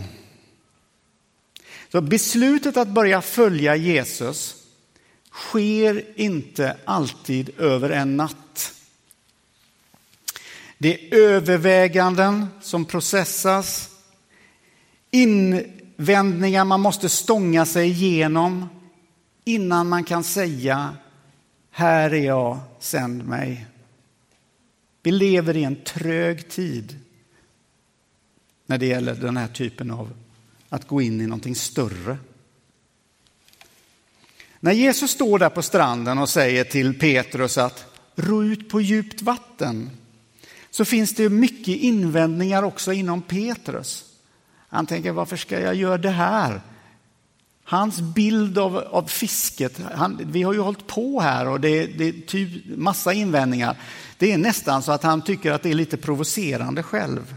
Så 1.91 2.01
beslutet 2.01 2.77
att 2.77 2.87
börja 2.87 3.21
följa 3.21 3.75
Jesus 3.75 4.55
sker 5.31 6.19
inte 6.19 6.77
alltid 6.85 7.59
över 7.59 7.89
en 7.89 8.17
natt. 8.17 8.73
Det 10.77 10.93
är 10.93 11.17
överväganden 11.17 12.47
som 12.61 12.85
processas, 12.85 13.89
invändningar 15.11 16.65
man 16.65 16.81
måste 16.81 17.09
stånga 17.09 17.65
sig 17.65 17.89
igenom 17.89 18.69
innan 19.43 19.89
man 19.89 20.03
kan 20.03 20.23
säga 20.23 20.95
här 21.71 22.13
är 22.13 22.25
jag, 22.25 22.59
sänd 22.79 23.27
mig. 23.27 23.65
Vi 25.03 25.11
lever 25.11 25.57
i 25.57 25.63
en 25.63 25.75
trög 25.75 26.49
tid 26.49 26.99
när 28.65 28.77
det 28.77 28.85
gäller 28.85 29.15
den 29.15 29.37
här 29.37 29.47
typen 29.47 29.91
av 29.91 30.13
att 30.69 30.87
gå 30.87 31.01
in 31.01 31.21
i 31.21 31.27
någonting 31.27 31.55
större. 31.55 32.17
När 34.59 34.71
Jesus 34.71 35.11
står 35.11 35.39
där 35.39 35.49
på 35.49 35.61
stranden 35.61 36.17
och 36.17 36.29
säger 36.29 36.63
till 36.63 36.99
Petrus 36.99 37.57
att 37.57 37.85
ro 38.15 38.43
ut 38.43 38.69
på 38.69 38.81
djupt 38.81 39.21
vatten 39.21 39.89
så 40.75 40.85
finns 40.85 41.13
det 41.13 41.29
mycket 41.29 41.77
invändningar 41.77 42.63
också 42.63 42.93
inom 42.93 43.21
Petrus. 43.21 44.05
Han 44.69 44.85
tänker, 44.85 45.11
varför 45.11 45.37
ska 45.37 45.59
jag 45.59 45.75
göra 45.75 45.97
det 45.97 46.09
här? 46.09 46.61
Hans 47.63 48.01
bild 48.01 48.57
av, 48.57 48.77
av 48.77 49.07
fisket, 49.07 49.81
han, 49.93 50.21
vi 50.23 50.43
har 50.43 50.53
ju 50.53 50.59
hållit 50.59 50.87
på 50.87 51.21
här 51.21 51.47
och 51.47 51.59
det, 51.59 51.85
det 51.85 52.07
är 52.07 52.21
typ 52.27 52.65
massa 52.77 53.13
invändningar. 53.13 53.77
Det 54.17 54.31
är 54.31 54.37
nästan 54.37 54.83
så 54.83 54.91
att 54.91 55.03
han 55.03 55.21
tycker 55.21 55.51
att 55.51 55.63
det 55.63 55.69
är 55.69 55.73
lite 55.73 55.97
provocerande 55.97 56.83
själv. 56.83 57.35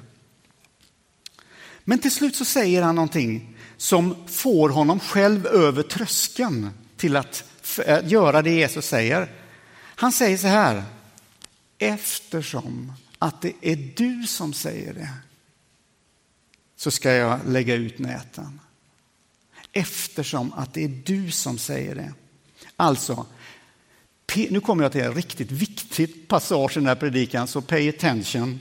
Men 1.84 1.98
till 1.98 2.12
slut 2.12 2.36
så 2.36 2.44
säger 2.44 2.82
han 2.82 2.94
någonting 2.94 3.56
som 3.76 4.16
får 4.26 4.68
honom 4.68 5.00
själv 5.00 5.46
över 5.46 5.82
tröskeln 5.82 6.70
till 6.96 7.16
att 7.16 7.44
eh, 7.86 7.98
göra 8.04 8.42
det 8.42 8.50
Jesus 8.50 8.86
säger. 8.86 9.32
Han 9.80 10.12
säger 10.12 10.36
så 10.36 10.46
här, 10.46 10.82
eftersom 11.78 12.92
att 13.18 13.42
det 13.42 13.52
är 13.60 13.76
du 13.96 14.26
som 14.26 14.52
säger 14.52 14.94
det 14.94 15.10
så 16.76 16.90
ska 16.90 17.12
jag 17.12 17.40
lägga 17.46 17.74
ut 17.74 17.98
näten. 17.98 18.60
Eftersom 19.72 20.52
att 20.52 20.74
det 20.74 20.84
är 20.84 21.02
du 21.04 21.30
som 21.30 21.58
säger 21.58 21.94
det. 21.94 22.12
Alltså, 22.76 23.26
nu 24.50 24.60
kommer 24.60 24.82
jag 24.82 24.92
till 24.92 25.00
en 25.00 25.14
riktigt 25.14 25.50
viktig 25.50 26.28
passage 26.28 26.72
i 26.76 26.80
den 26.80 26.86
här 26.86 26.94
predikan, 26.94 27.46
så 27.46 27.62
pay 27.62 27.88
attention. 27.88 28.60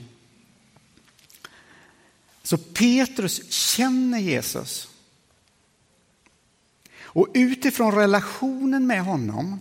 Så 2.42 2.58
Petrus 2.58 3.52
känner 3.52 4.18
Jesus. 4.18 4.88
Och 7.00 7.28
utifrån 7.34 7.94
relationen 7.94 8.86
med 8.86 9.02
honom, 9.02 9.60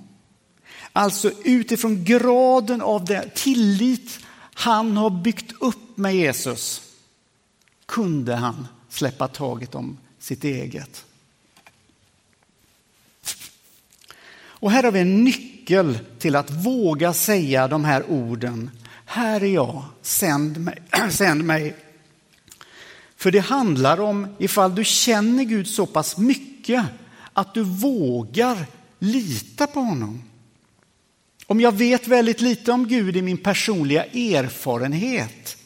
alltså 0.93 1.31
utifrån 1.43 2.03
graden 2.03 2.81
av 2.81 3.05
den 3.05 3.29
tillit 3.35 4.19
han 4.59 4.97
har 4.97 5.09
byggt 5.09 5.61
upp 5.61 5.97
med 5.97 6.15
Jesus, 6.15 6.81
kunde 7.85 8.35
han 8.35 8.67
släppa 8.89 9.27
taget 9.27 9.75
om 9.75 9.97
sitt 10.19 10.43
eget. 10.43 11.05
Och 14.37 14.71
här 14.71 14.83
har 14.83 14.91
vi 14.91 14.99
en 14.99 15.23
nyckel 15.23 15.99
till 16.19 16.35
att 16.35 16.51
våga 16.51 17.13
säga 17.13 17.67
de 17.67 17.85
här 17.85 18.09
orden. 18.09 18.71
Här 19.05 19.43
är 19.43 19.53
jag, 19.53 19.83
sänd 20.01 20.57
mig. 20.57 20.77
sänd 21.11 21.43
mig. 21.43 21.75
För 23.15 23.31
det 23.31 23.39
handlar 23.39 23.99
om 23.99 24.35
ifall 24.37 24.75
du 24.75 24.83
känner 24.83 25.43
Gud 25.43 25.67
så 25.67 25.85
pass 25.85 26.17
mycket 26.17 26.85
att 27.33 27.53
du 27.53 27.63
vågar 27.63 28.65
lita 28.99 29.67
på 29.67 29.79
honom. 29.79 30.23
Om 31.49 31.61
jag 31.61 31.71
vet 31.71 32.07
väldigt 32.07 32.41
lite 32.41 32.71
om 32.71 32.87
Gud 32.87 33.17
i 33.17 33.21
min 33.21 33.37
personliga 33.37 34.05
erfarenhet 34.05 35.57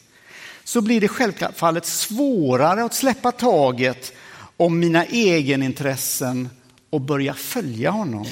så 0.64 0.80
blir 0.80 1.00
det 1.00 1.08
självfallet 1.08 1.86
svårare 1.86 2.84
att 2.84 2.94
släppa 2.94 3.32
taget 3.32 4.12
om 4.56 4.78
mina 4.78 5.04
egenintressen 5.04 6.48
och 6.90 7.00
börja 7.00 7.34
följa 7.34 7.90
honom. 7.90 8.26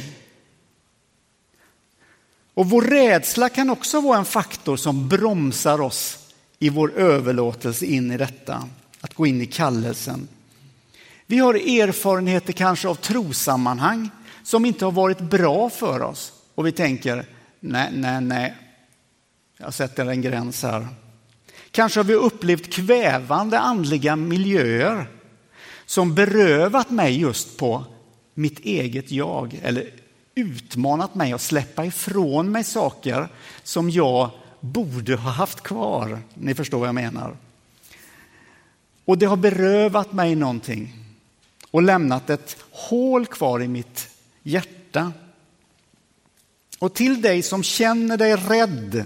Och 2.55 2.71
vår 2.71 2.83
rädsla 2.83 3.49
kan 3.49 3.71
också 3.71 4.01
vara 4.01 4.19
en 4.19 4.25
faktor 4.25 4.77
som 4.77 5.09
bromsar 5.09 5.81
oss 5.81 6.19
i 6.59 6.69
vår 6.69 6.93
överlåtelse 6.93 7.87
in 7.87 8.11
i 8.11 8.17
detta, 8.17 8.69
att 9.01 9.15
gå 9.15 9.27
in 9.27 9.41
i 9.41 9.47
kallelsen. 9.47 10.29
Vi 11.27 11.39
har 11.39 11.55
erfarenheter 11.55 12.53
kanske 12.53 12.89
av 12.89 12.95
trosammanhang 12.95 14.11
som 14.43 14.65
inte 14.65 14.85
har 14.85 14.93
varit 14.93 15.21
bra 15.21 15.71
för 15.71 16.03
oss 16.03 16.33
och 16.55 16.67
vi 16.67 16.73
tänker 16.73 17.27
nej, 17.61 17.91
nej, 17.93 18.21
nej, 18.21 18.55
jag 19.57 19.75
sätter 19.75 20.07
en 20.07 20.23
gräns 20.23 20.63
här. 20.63 20.89
Kanske 21.71 22.01
har 22.01 22.05
vi 22.05 22.15
upplevt 22.15 22.73
kvävande 22.73 23.59
andliga 23.59 24.17
miljöer 24.17 25.07
som 25.87 26.15
berövat 26.15 26.91
mig 26.91 27.21
just 27.21 27.57
på 27.57 27.85
mitt 28.35 28.59
eget 28.59 29.11
jag 29.11 29.61
eller 29.63 29.91
utmanat 30.35 31.15
mig 31.15 31.33
att 31.33 31.41
släppa 31.41 31.85
ifrån 31.85 32.53
mig 32.53 32.65
saker 32.65 33.29
som 33.63 33.91
jag 33.91 34.31
borde 34.61 35.17
ha 35.17 35.31
haft 35.31 35.61
kvar. 35.61 36.19
Ni 36.35 36.55
förstår 36.55 36.79
vad 36.79 36.89
jag 36.89 36.95
menar. 36.95 37.37
Och 39.05 39.19
det 39.19 39.27
har 39.27 39.37
berövat 39.37 40.13
mig 40.13 40.35
någonting 40.35 40.97
och 41.71 41.83
lämnat 41.83 42.31
ett 42.31 42.57
hål 42.71 43.27
kvar 43.27 43.63
i 43.63 43.69
mitt 43.69 44.09
hjärta. 44.43 45.13
Och 46.81 46.95
till 46.95 47.23
dig 47.23 47.43
som 47.43 47.63
känner 47.63 48.17
dig 48.17 48.37
rädd 48.37 49.05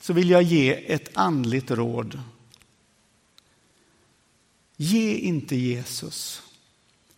så 0.00 0.12
vill 0.12 0.30
jag 0.30 0.42
ge 0.42 0.92
ett 0.92 1.10
andligt 1.14 1.70
råd. 1.70 2.20
Ge 4.76 5.16
inte 5.16 5.56
Jesus 5.56 6.42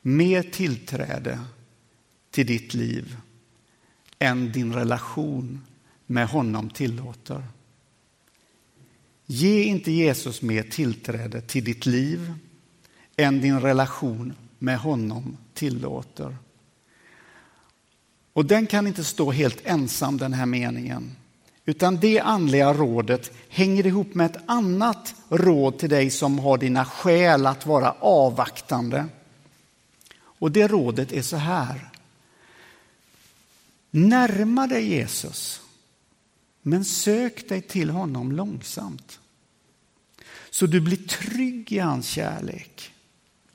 mer 0.01 0.43
tillträde 0.43 1.41
till 2.31 2.47
ditt 2.47 2.75
liv 2.75 3.17
än 4.19 4.53
din 4.53 4.75
relation 4.75 5.67
med 6.07 6.29
honom 6.29 6.71
tillåter. 6.71 7.45
Ge 9.27 9.63
inte 9.63 9.93
Jesus 9.93 10.43
mer 10.43 10.63
tillträde 10.63 11.41
till 11.41 11.65
ditt 11.65 11.87
liv 11.87 12.35
än 13.17 13.41
din 13.41 13.61
relation 13.61 14.35
med 14.59 14.79
honom 14.79 15.37
tillåter. 15.55 16.37
Och 18.39 18.45
den 18.45 18.67
kan 18.67 18.87
inte 18.87 19.05
stå 19.05 19.31
helt 19.31 19.67
ensam 19.67 20.19
den 20.19 20.33
här 20.33 20.47
meningen. 20.47 21.17
Utan 21.65 21.97
det 21.97 22.21
andliga 22.21 22.73
rådet 22.73 23.33
hänger 23.49 23.87
ihop 23.87 24.15
med 24.15 24.31
ett 24.31 24.43
annat 24.47 25.15
råd 25.29 25.79
till 25.79 25.89
dig 25.89 26.11
som 26.11 26.39
har 26.39 26.59
dina 26.59 26.85
skäl 26.85 27.47
att 27.47 27.67
vara 27.67 27.93
avvaktande. 27.93 29.07
Och 30.15 30.53
det 30.53 30.69
rådet 30.69 31.13
är 31.13 31.23
så 31.23 31.37
här. 31.37 31.89
Närma 33.91 34.67
dig 34.67 34.89
Jesus, 34.89 35.61
men 36.63 36.85
sök 36.85 37.49
dig 37.49 37.63
till 37.63 37.91
honom 37.91 38.33
långsamt. 38.33 39.21
Så 40.51 40.67
du 40.67 40.81
blir 40.81 41.09
trygg 41.09 41.73
i 41.73 41.79
hans 41.79 42.07
kärlek. 42.07 42.93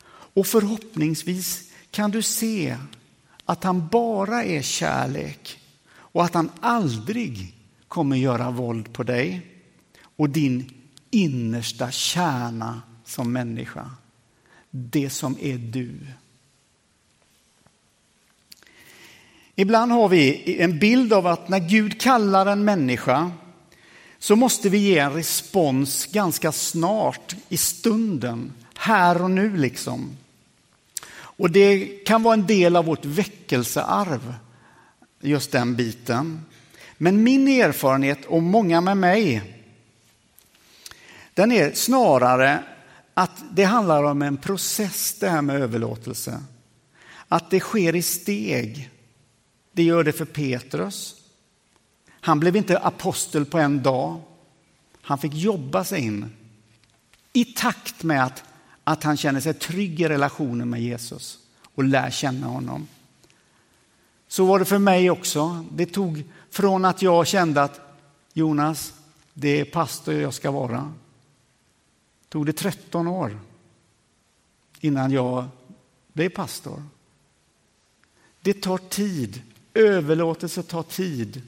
Och 0.08 0.48
förhoppningsvis 0.48 1.72
kan 1.92 2.12
du 2.12 2.22
se 2.22 2.78
att 3.46 3.64
han 3.64 3.88
bara 3.88 4.44
är 4.44 4.62
kärlek 4.62 5.60
och 5.96 6.24
att 6.24 6.34
han 6.34 6.52
aldrig 6.60 7.54
kommer 7.88 8.16
göra 8.16 8.52
våld 8.52 8.94
på 8.94 9.04
dig 9.04 9.42
och 10.16 10.30
din 10.30 10.72
innersta 11.12 11.92
kärna 11.92 12.82
som 13.06 13.34
människa. 13.34 13.90
Det 14.70 15.10
som 15.10 15.38
är 15.42 15.58
du. 15.58 16.00
Ibland 19.56 19.92
har 19.92 20.10
vi 20.10 20.56
en 20.62 20.80
bild 20.80 21.14
av 21.14 21.28
att 21.28 21.50
när 21.50 21.60
Gud 21.60 22.02
kallar 22.02 22.46
en 22.46 22.66
människa 22.66 23.32
så 24.20 24.36
måste 24.36 24.70
vi 24.70 24.78
ge 24.78 24.98
en 24.98 25.14
respons 25.14 26.06
ganska 26.06 26.52
snart 26.52 27.36
i 27.50 27.58
stunden, 27.58 28.54
här 28.76 29.22
och 29.22 29.32
nu 29.32 29.58
liksom. 29.58 30.18
Och 31.38 31.52
det 31.52 31.88
kan 32.06 32.24
vara 32.24 32.34
en 32.34 32.48
del 32.48 32.76
av 32.76 32.86
vårt 32.86 33.06
väckelsearv, 33.06 34.36
just 35.22 35.52
den 35.52 35.76
biten. 35.76 36.46
Men 36.98 37.24
min 37.24 37.48
erfarenhet 37.48 38.26
och 38.26 38.44
många 38.44 38.82
med 38.82 38.98
mig, 38.98 39.42
den 41.34 41.52
är 41.52 41.72
snarare 41.72 42.64
att 43.14 43.44
det 43.52 43.64
handlar 43.64 44.04
om 44.04 44.22
en 44.22 44.38
process 44.38 45.16
det 45.20 45.30
här 45.30 45.42
med 45.42 45.62
överlåtelse. 45.62 46.44
Att 47.28 47.50
det 47.50 47.60
sker 47.60 47.96
i 47.96 48.02
steg. 48.02 48.90
Det 49.72 49.84
gör 49.84 50.04
det 50.04 50.12
för 50.12 50.26
Petrus. 50.26 51.16
Han 52.10 52.40
blev 52.40 52.56
inte 52.56 52.78
apostel 52.78 53.46
på 53.46 53.60
en 53.60 53.84
dag. 53.84 54.22
Han 55.02 55.18
fick 55.18 55.34
jobba 55.34 55.84
sig 55.84 56.02
in 56.02 56.32
i 57.34 57.46
takt 57.46 58.04
med 58.04 58.24
att, 58.24 58.44
att 58.84 59.04
han 59.04 59.18
känner 59.18 59.40
sig 59.40 59.54
trygg 59.54 60.02
i 60.02 60.08
relationen 60.08 60.70
med 60.70 60.82
Jesus 60.82 61.40
och 61.62 61.84
lär 61.84 62.10
känna 62.10 62.48
honom. 62.48 62.88
Så 64.28 64.46
var 64.46 64.60
det 64.60 64.66
för 64.66 64.78
mig 64.78 65.10
också. 65.10 65.66
Det 65.72 65.86
tog 65.86 66.24
från 66.50 66.86
att 66.86 67.02
jag 67.02 67.28
kände 67.28 67.64
att 67.64 67.82
Jonas, 68.34 68.94
det 69.34 69.60
är 69.60 69.66
pastor 69.66 70.14
jag 70.14 70.34
ska 70.34 70.52
vara. 70.52 70.94
Tog 72.30 72.46
det 72.46 72.54
13 72.54 73.08
år 73.08 73.40
innan 74.80 75.12
jag 75.12 75.46
blev 76.14 76.30
pastor. 76.30 76.84
Det 78.42 78.54
tar 78.54 78.78
tid. 78.78 79.42
Överlåtelse 79.74 80.64
tar 80.64 80.84
tid. 80.84 81.42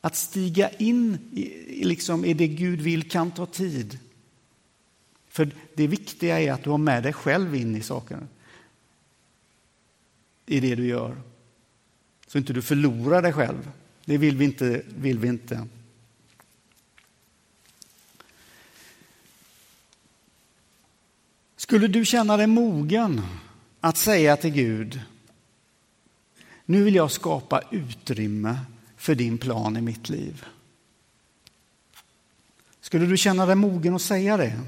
Att 0.00 0.16
stiga 0.16 0.70
in 0.70 1.18
i, 1.32 1.84
liksom, 1.84 2.24
i 2.24 2.34
det 2.34 2.48
Gud 2.48 2.80
vill 2.80 3.10
kan 3.10 3.30
ta 3.30 3.46
tid. 3.46 3.98
För 5.38 5.50
det 5.74 5.86
viktiga 5.86 6.40
är 6.40 6.52
att 6.52 6.64
du 6.64 6.70
har 6.70 6.78
med 6.78 7.02
dig 7.02 7.12
själv 7.12 7.54
in 7.54 7.76
i 7.76 7.82
saken. 7.82 8.28
I 10.46 10.60
det 10.60 10.74
du 10.74 10.86
gör. 10.86 11.16
Så 12.26 12.38
inte 12.38 12.52
du 12.52 12.62
förlorar 12.62 13.22
dig 13.22 13.32
själv. 13.32 13.70
Det 14.04 14.18
vill 14.18 14.36
vi 14.36 14.44
inte. 14.44 14.82
Vill 14.88 15.18
vi 15.18 15.28
inte. 15.28 15.66
Skulle 21.56 21.88
du 21.88 22.04
känna 22.04 22.36
dig 22.36 22.46
mogen 22.46 23.22
att 23.80 23.96
säga 23.96 24.36
till 24.36 24.52
Gud, 24.52 25.00
nu 26.64 26.82
vill 26.82 26.94
jag 26.94 27.10
skapa 27.10 27.62
utrymme 27.70 28.58
för 28.96 29.14
din 29.14 29.38
plan 29.38 29.76
i 29.76 29.80
mitt 29.80 30.08
liv. 30.08 30.44
Skulle 32.80 33.06
du 33.06 33.16
känna 33.16 33.46
dig 33.46 33.54
mogen 33.54 33.94
att 33.94 34.02
säga 34.02 34.36
det? 34.36 34.60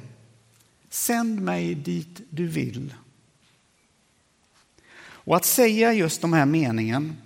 Sänd 0.91 1.41
mig 1.41 1.75
dit 1.75 2.21
du 2.31 2.47
vill. 2.47 2.95
Och 5.03 5.37
att 5.37 5.45
säga 5.45 5.93
just 5.93 6.21
de 6.21 6.33
här 6.33 6.47
meningen 6.47 7.17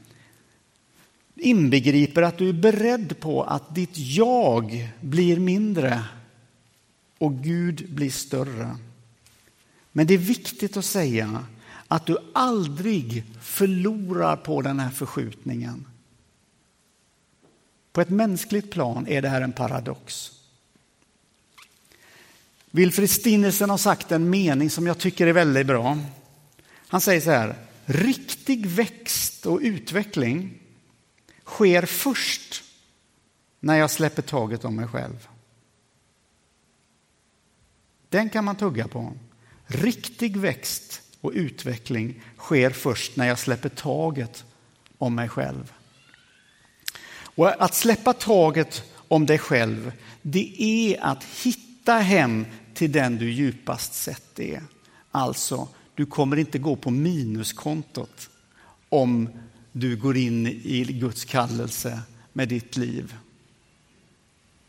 inbegriper 1.35 2.23
att 2.23 2.39
du 2.39 2.49
är 2.49 2.53
beredd 2.53 3.21
på 3.21 3.43
att 3.43 3.75
ditt 3.75 3.99
jag 3.99 4.89
blir 5.01 5.41
mindre 5.41 6.05
och 7.19 7.35
Gud 7.35 7.95
blir 7.95 8.11
större. 8.11 8.77
Men 9.93 10.07
det 10.07 10.15
är 10.15 10.19
viktigt 10.19 10.77
att 10.77 10.85
säga 10.85 11.47
att 11.89 12.07
du 12.07 12.17
aldrig 12.35 13.25
förlorar 13.41 14.37
på 14.37 14.63
den 14.63 14.81
här 14.81 14.91
förskjutningen. 14.91 15.87
På 17.93 18.01
ett 18.01 18.11
mänskligt 18.11 18.71
plan 18.71 19.07
är 19.07 19.23
det 19.23 19.29
här 19.29 19.41
en 19.41 19.53
paradox. 19.53 20.33
Wilfrid 22.77 23.11
Stinnesen 23.11 23.71
har 23.71 23.79
sagt 23.79 24.13
en 24.13 24.31
mening 24.31 24.71
som 24.71 24.87
jag 24.87 24.99
tycker 24.99 25.27
är 25.27 25.33
väldigt 25.33 25.67
bra. 25.67 25.99
Han 26.89 27.01
säger 27.01 27.21
så 27.21 27.31
här, 27.31 27.57
riktig 27.85 28.67
växt 28.67 29.47
och 29.47 29.61
utveckling 29.63 30.59
sker 31.45 31.87
först 31.87 32.65
när 33.61 33.77
jag 33.77 33.91
släpper 33.91 34.23
taget 34.23 34.65
om 34.65 34.77
mig 34.77 34.89
själv. 34.89 35.29
Den 38.09 38.31
kan 38.31 38.45
man 38.45 38.57
tugga 38.57 38.89
på. 38.89 39.13
Riktig 39.67 40.37
växt 40.37 41.03
och 41.21 41.33
utveckling 41.35 42.23
sker 42.39 42.71
först 42.71 43.17
när 43.17 43.27
jag 43.27 43.39
släpper 43.39 43.69
taget 43.69 44.45
om 44.99 45.15
mig 45.15 45.29
själv. 45.29 45.73
Och 47.17 47.65
att 47.65 47.75
släppa 47.75 48.13
taget 48.13 48.83
om 49.09 49.27
dig 49.27 49.39
själv, 49.39 49.93
det 50.23 50.63
är 50.63 51.05
att 51.05 51.25
hitta 51.25 51.95
hem 51.95 52.47
till 52.75 52.93
den 52.93 53.19
du 53.19 53.33
djupast 53.33 53.95
sett 53.95 54.41
är. 54.41 54.63
Alltså, 55.11 55.69
du 55.95 56.07
kommer 56.07 56.37
inte 56.37 56.59
gå 56.59 56.77
på 56.77 56.91
minuskontot 56.91 58.31
om 58.89 59.29
du 59.73 59.97
går 59.97 60.17
in 60.17 60.47
i 60.47 60.85
Guds 60.85 61.25
kallelse 61.25 62.01
med 62.33 62.49
ditt 62.49 62.77
liv 62.77 63.15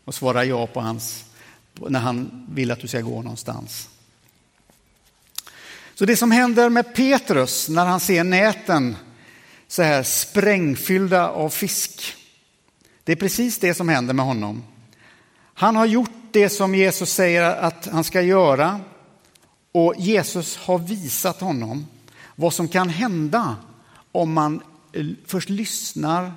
och 0.06 0.16
svarar 0.16 0.44
ja 0.44 0.68
på 0.68 0.82
hans, 0.82 1.26
när 1.74 2.00
han 2.00 2.46
vill 2.50 2.72
att 2.72 2.80
du 2.80 2.88
ska 2.88 3.02
gå 3.02 3.22
någonstans. 3.22 3.90
Så 5.96 6.06
det 6.06 6.16
som 6.16 6.32
händer 6.32 6.70
med 6.70 6.96
Petrus 6.96 7.70
när 7.70 7.86
han 7.86 8.00
ser 8.00 8.24
näten 8.24 8.96
så 9.68 9.84
här 9.84 10.04
sprängfyllda 10.04 11.30
av 11.30 11.50
fisk, 11.50 12.16
det 13.04 13.12
är 13.12 13.16
precis 13.16 13.60
det 13.60 13.74
som 13.74 13.90
händer 13.90 14.14
med 14.14 14.26
honom. 14.26 14.64
Han 15.54 15.76
har 15.76 15.86
gjort 15.86 16.25
det 16.36 16.50
som 16.50 16.76
Jesus 16.76 17.14
säger 17.14 17.42
att 17.42 17.88
han 17.88 18.04
ska 18.04 18.22
göra. 18.22 18.80
Och 19.72 19.94
Jesus 19.98 20.58
har 20.58 20.80
visat 20.80 21.42
honom 21.42 21.88
vad 22.36 22.54
som 22.54 22.68
kan 22.68 22.90
hända 22.90 23.56
om 24.12 24.34
man 24.34 24.62
eh, 24.94 25.06
först 25.26 25.50
lyssnar 25.50 26.34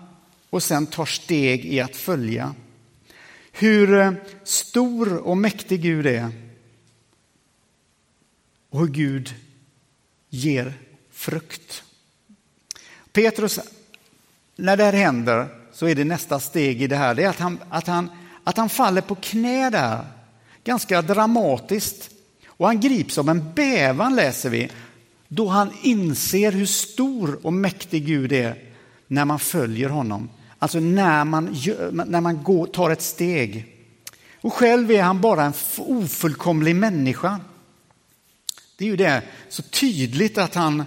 och 0.50 0.62
sen 0.62 0.86
tar 0.86 1.06
steg 1.06 1.64
i 1.64 1.80
att 1.80 1.96
följa. 1.96 2.54
Hur 3.52 3.94
eh, 3.94 4.12
stor 4.44 5.16
och 5.16 5.36
mäktig 5.36 5.82
Gud 5.82 6.06
är 6.06 6.30
och 8.70 8.80
hur 8.80 8.88
Gud 8.88 9.34
ger 10.28 10.74
frukt. 11.10 11.82
Petrus, 13.12 13.60
när 14.56 14.76
det 14.76 14.84
här 14.84 14.92
händer 14.92 15.48
så 15.72 15.86
är 15.86 15.94
det 15.94 16.04
nästa 16.04 16.40
steg 16.40 16.82
i 16.82 16.86
det 16.86 16.96
här, 16.96 17.14
det 17.14 17.24
är 17.24 17.28
att 17.28 17.38
han, 17.38 17.58
att 17.70 17.86
han, 17.86 18.10
att 18.48 18.56
han 18.56 18.68
faller 18.68 19.00
på 19.00 19.14
knä 19.14 19.70
där, 19.70 20.06
ganska 20.64 21.02
dramatiskt. 21.02 22.10
Och 22.46 22.66
han 22.66 22.80
grips 22.80 23.18
av 23.18 23.28
en 23.28 23.52
bävan 23.54 24.16
läser 24.16 24.50
vi, 24.50 24.70
då 25.28 25.48
han 25.48 25.72
inser 25.82 26.52
hur 26.52 26.66
stor 26.66 27.38
och 27.42 27.52
mäktig 27.52 28.06
Gud 28.06 28.32
är 28.32 28.62
när 29.06 29.24
man 29.24 29.38
följer 29.38 29.88
honom. 29.88 30.30
Alltså 30.58 30.80
när 30.80 31.24
man, 31.24 31.56
när 32.06 32.20
man 32.20 32.42
går, 32.42 32.66
tar 32.66 32.90
ett 32.90 33.02
steg. 33.02 33.74
Och 34.40 34.54
själv 34.54 34.90
är 34.90 35.02
han 35.02 35.20
bara 35.20 35.44
en 35.44 35.52
ofullkomlig 35.78 36.76
människa. 36.76 37.40
Det 38.76 38.84
är 38.84 38.88
ju 38.88 38.96
det 38.96 39.22
så 39.48 39.62
tydligt 39.62 40.38
att 40.38 40.54
han, 40.54 40.84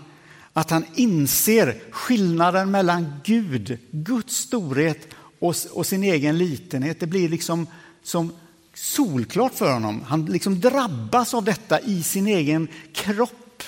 att 0.53 0.69
han 0.69 0.85
inser 0.95 1.81
skillnaden 1.91 2.71
mellan 2.71 3.13
Gud, 3.23 3.79
Guds 3.91 4.35
storhet 4.35 5.07
och, 5.41 5.55
och 5.71 5.87
sin 5.87 6.03
egen 6.03 6.37
litenhet. 6.37 6.99
Det 6.99 7.07
blir 7.07 7.29
liksom 7.29 7.67
som 8.03 8.33
solklart 8.73 9.53
för 9.53 9.73
honom. 9.73 10.03
Han 10.03 10.25
liksom 10.25 10.59
drabbas 10.59 11.33
av 11.33 11.43
detta 11.43 11.79
i 11.79 12.03
sin 12.03 12.27
egen 12.27 12.67
kropp. 12.93 13.63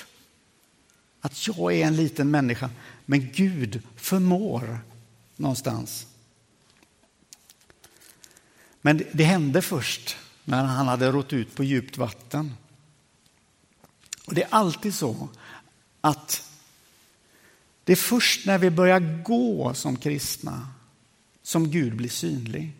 Att 1.20 1.46
jag 1.46 1.74
är 1.74 1.86
en 1.86 1.96
liten 1.96 2.30
människa, 2.30 2.70
men 3.04 3.32
Gud 3.32 3.82
förmår 3.96 4.78
någonstans. 5.36 6.06
Men 8.80 9.02
det 9.12 9.24
hände 9.24 9.62
först 9.62 10.16
när 10.44 10.64
han 10.64 10.88
hade 10.88 11.12
rått 11.12 11.32
ut 11.32 11.54
på 11.54 11.64
djupt 11.64 11.98
vatten. 11.98 12.54
Och 14.26 14.34
Det 14.34 14.42
är 14.42 14.48
alltid 14.50 14.94
så 14.94 15.28
att 16.00 16.50
det 17.84 17.92
är 17.92 17.96
först 17.96 18.46
när 18.46 18.58
vi 18.58 18.70
börjar 18.70 19.22
gå 19.22 19.74
som 19.74 19.96
kristna 19.96 20.73
som 21.44 21.70
Gud 21.70 21.96
blir 21.96 22.08
synlig. 22.08 22.72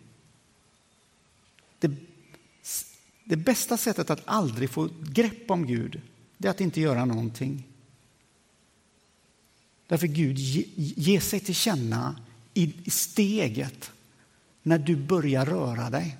Det, 1.79 1.91
det 3.23 3.35
bästa 3.35 3.77
sättet 3.77 4.09
att 4.09 4.21
aldrig 4.25 4.69
få 4.69 4.89
grepp 5.01 5.51
om 5.51 5.67
Gud 5.67 6.01
det 6.37 6.47
är 6.47 6.51
att 6.51 6.61
inte 6.61 6.81
göra 6.81 7.05
någonting. 7.05 7.67
Därför 9.87 10.07
Gud 10.07 10.37
ger 10.37 10.65
ge 10.75 11.21
sig 11.21 11.39
till 11.39 11.55
känna 11.55 12.15
i, 12.53 12.73
i 12.83 12.89
steget 12.89 13.91
när 14.63 14.79
du 14.79 14.95
börjar 14.95 15.45
röra 15.45 15.89
dig. 15.89 16.17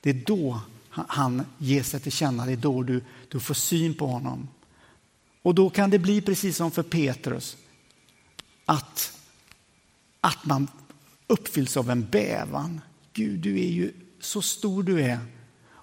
Det 0.00 0.10
är 0.10 0.22
då 0.26 0.60
han 0.90 1.44
ger 1.58 1.82
sig 1.82 2.00
till 2.00 2.12
känna, 2.12 2.46
det 2.46 2.52
är 2.52 2.56
då 2.56 2.82
du, 2.82 3.02
du 3.28 3.40
får 3.40 3.54
syn 3.54 3.94
på 3.94 4.06
honom. 4.06 4.48
Och 5.42 5.54
då 5.54 5.70
kan 5.70 5.90
det 5.90 5.98
bli 5.98 6.20
precis 6.20 6.56
som 6.56 6.70
för 6.70 6.82
Petrus, 6.82 7.56
att, 8.64 9.12
att 10.20 10.44
man 10.44 10.68
uppfylls 11.28 11.76
av 11.76 11.90
en 11.90 12.08
bävan. 12.10 12.80
Gud, 13.12 13.40
du 13.40 13.60
är 13.60 13.70
ju 13.70 13.92
så 14.20 14.42
stor 14.42 14.82
du 14.82 15.02
är 15.02 15.18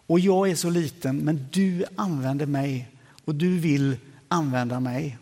och 0.08 0.20
jag 0.20 0.50
är 0.50 0.56
så 0.56 0.70
liten, 0.70 1.18
men 1.18 1.48
du 1.52 1.86
använder 1.96 2.46
mig 2.46 2.92
och 3.26 3.36
du 3.36 3.60
vill 3.60 3.98
använda 4.28 4.80
mig. 4.80 5.18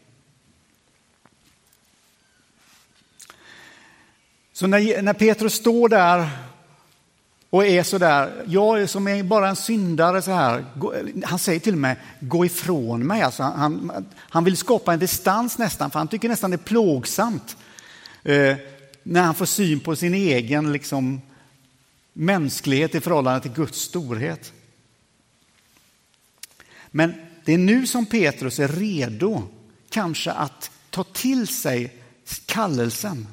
Så 4.53 4.67
när, 4.67 5.01
när 5.01 5.13
Petrus 5.13 5.53
står 5.53 5.89
där 5.89 6.29
och 7.49 7.65
är 7.65 7.83
så 7.83 7.97
där, 7.97 8.43
jag 8.47 8.89
som 8.89 9.07
är 9.07 9.23
bara 9.23 9.49
en 9.49 9.55
syndare 9.55 10.21
så 10.21 10.31
här, 10.31 10.65
han 11.25 11.39
säger 11.39 11.59
till 11.59 11.73
och 11.73 11.79
med 11.79 11.97
gå 12.19 12.45
ifrån 12.45 13.07
mig. 13.07 13.21
Alltså 13.21 13.43
han, 13.43 14.05
han 14.17 14.43
vill 14.43 14.57
skapa 14.57 14.93
en 14.93 14.99
distans 14.99 15.57
nästan, 15.57 15.91
för 15.91 15.99
han 15.99 16.07
tycker 16.07 16.29
nästan 16.29 16.51
det 16.51 16.55
är 16.55 16.57
plågsamt 16.57 17.57
eh, 18.23 18.57
när 19.03 19.21
han 19.21 19.35
får 19.35 19.45
syn 19.45 19.79
på 19.79 19.95
sin 19.95 20.13
egen 20.13 20.71
liksom, 20.71 21.21
mänsklighet 22.13 22.95
i 22.95 23.01
förhållande 23.01 23.41
till 23.41 23.51
Guds 23.51 23.79
storhet. 23.79 24.53
Men 26.91 27.13
det 27.45 27.53
är 27.53 27.57
nu 27.57 27.87
som 27.87 28.05
Petrus 28.05 28.59
är 28.59 28.67
redo 28.67 29.43
kanske 29.89 30.31
att 30.31 30.71
ta 30.89 31.03
till 31.03 31.47
sig 31.47 31.93
kallelsen 32.45 33.27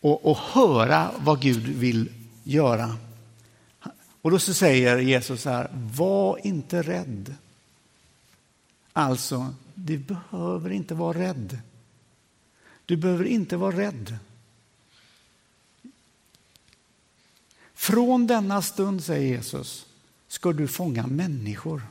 och, 0.00 0.30
och 0.30 0.38
höra 0.38 1.10
vad 1.18 1.40
Gud 1.40 1.68
vill 1.68 2.10
göra. 2.44 2.96
Och 4.22 4.30
då 4.30 4.38
så 4.38 4.54
säger 4.54 4.98
Jesus 4.98 5.42
så 5.42 5.50
här, 5.50 5.70
var 5.72 6.46
inte 6.46 6.82
rädd. 6.82 7.34
Alltså, 8.92 9.54
du 9.74 9.98
behöver 9.98 10.70
inte 10.70 10.94
vara 10.94 11.18
rädd. 11.18 11.58
Du 12.88 12.96
behöver 12.96 13.24
inte 13.24 13.56
vara 13.56 13.76
rädd. 13.76 14.18
Från 17.74 18.26
denna 18.26 18.62
stund, 18.62 19.04
säger 19.04 19.36
Jesus, 19.36 19.86
ska 20.28 20.52
du 20.52 20.68
fånga 20.68 21.06
människor. 21.06 21.82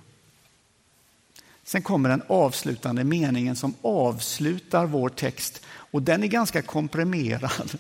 Sen 1.63 1.81
kommer 1.81 2.10
den 2.10 2.23
avslutande 2.27 3.03
meningen 3.03 3.55
som 3.55 3.73
avslutar 3.81 4.86
vår 4.86 5.10
text 5.10 5.62
och 5.67 6.01
den 6.01 6.23
är 6.23 6.27
ganska 6.27 6.62
komprimerad. 6.62 7.77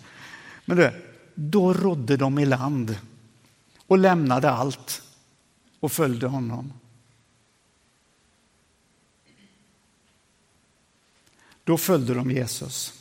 Men 0.65 0.77
du, 0.77 0.91
då 1.35 1.73
rådde 1.73 2.17
de 2.17 2.39
i 2.39 2.45
land 2.45 2.97
och 3.87 3.97
lämnade 3.97 4.51
allt 4.51 5.01
och 5.79 5.91
följde 5.91 6.27
honom. 6.27 6.73
Då 11.63 11.77
följde 11.77 12.13
de 12.13 12.31
Jesus. 12.31 12.96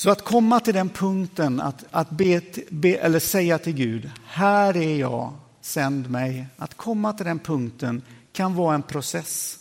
Så 0.00 0.10
att 0.10 0.24
komma 0.24 0.60
till 0.60 0.74
den 0.74 0.88
punkten 0.88 1.60
att, 1.60 1.84
att 1.90 2.10
be, 2.10 2.40
be, 2.70 2.94
eller 2.94 3.20
säga 3.20 3.58
till 3.58 3.72
Gud, 3.72 4.10
här 4.24 4.76
är 4.76 4.96
jag, 4.96 5.32
sänd 5.60 6.10
mig. 6.10 6.46
Att 6.56 6.74
komma 6.74 7.12
till 7.12 7.26
den 7.26 7.38
punkten 7.38 8.02
kan 8.32 8.54
vara 8.54 8.74
en 8.74 8.82
process. 8.82 9.58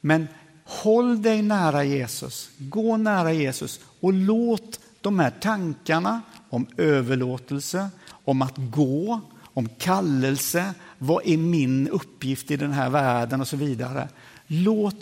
Men 0.00 0.28
håll 0.64 1.22
dig 1.22 1.42
nära 1.42 1.84
Jesus, 1.84 2.50
gå 2.58 2.96
nära 2.96 3.32
Jesus 3.32 3.80
och 4.00 4.12
låt 4.12 4.80
de 5.00 5.18
här 5.18 5.30
tankarna 5.40 6.22
om 6.50 6.66
överlåtelse, 6.76 7.88
om 8.24 8.42
att 8.42 8.56
gå, 8.56 9.20
om 9.42 9.68
kallelse, 9.68 10.74
vad 10.98 11.26
är 11.26 11.36
min 11.36 11.88
uppgift 11.88 12.50
i 12.50 12.56
den 12.56 12.72
här 12.72 12.90
världen 12.90 13.40
och 13.40 13.48
så 13.48 13.56
vidare. 13.56 14.08
Låt, 14.46 14.96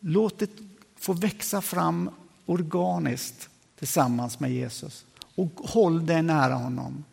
låt 0.00 0.38
det 0.38 0.50
få 0.98 1.12
växa 1.12 1.60
fram 1.60 2.10
organiskt 2.46 3.48
tillsammans 3.82 4.40
med 4.40 4.52
Jesus. 4.52 5.04
Och 5.34 5.50
håll 5.54 6.06
dig 6.06 6.22
nära 6.22 6.54
honom. 6.54 7.04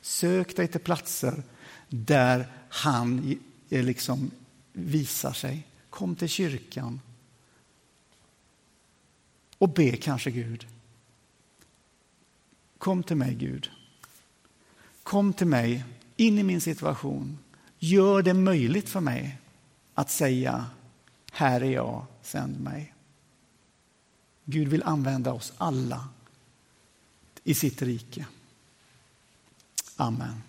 Sök 0.00 0.56
dig 0.56 0.68
till 0.68 0.80
platser 0.80 1.42
där 1.88 2.46
han 2.68 3.38
liksom 3.68 4.30
visar 4.72 5.32
sig. 5.32 5.66
Kom 5.90 6.16
till 6.16 6.28
kyrkan. 6.28 7.00
Och 9.58 9.68
be 9.68 9.96
kanske 9.96 10.30
Gud. 10.30 10.66
Kom 12.78 13.02
till 13.02 13.16
mig 13.16 13.34
Gud. 13.34 13.70
Kom 15.02 15.32
till 15.32 15.46
mig 15.46 15.84
in 16.16 16.38
i 16.38 16.42
min 16.42 16.60
situation. 16.60 17.38
Gör 17.78 18.22
det 18.22 18.34
möjligt 18.34 18.88
för 18.88 19.00
mig 19.00 19.38
att 19.94 20.10
säga 20.10 20.66
här 21.32 21.60
är 21.60 21.70
jag, 21.70 22.06
sänd 22.22 22.60
mig. 22.60 22.94
Gud 24.44 24.68
vill 24.68 24.82
använda 24.82 25.32
oss 25.32 25.52
alla 25.58 26.08
i 27.46 27.54
sitt 27.54 27.82
rike. 27.82 28.26
Amen. 29.96 30.42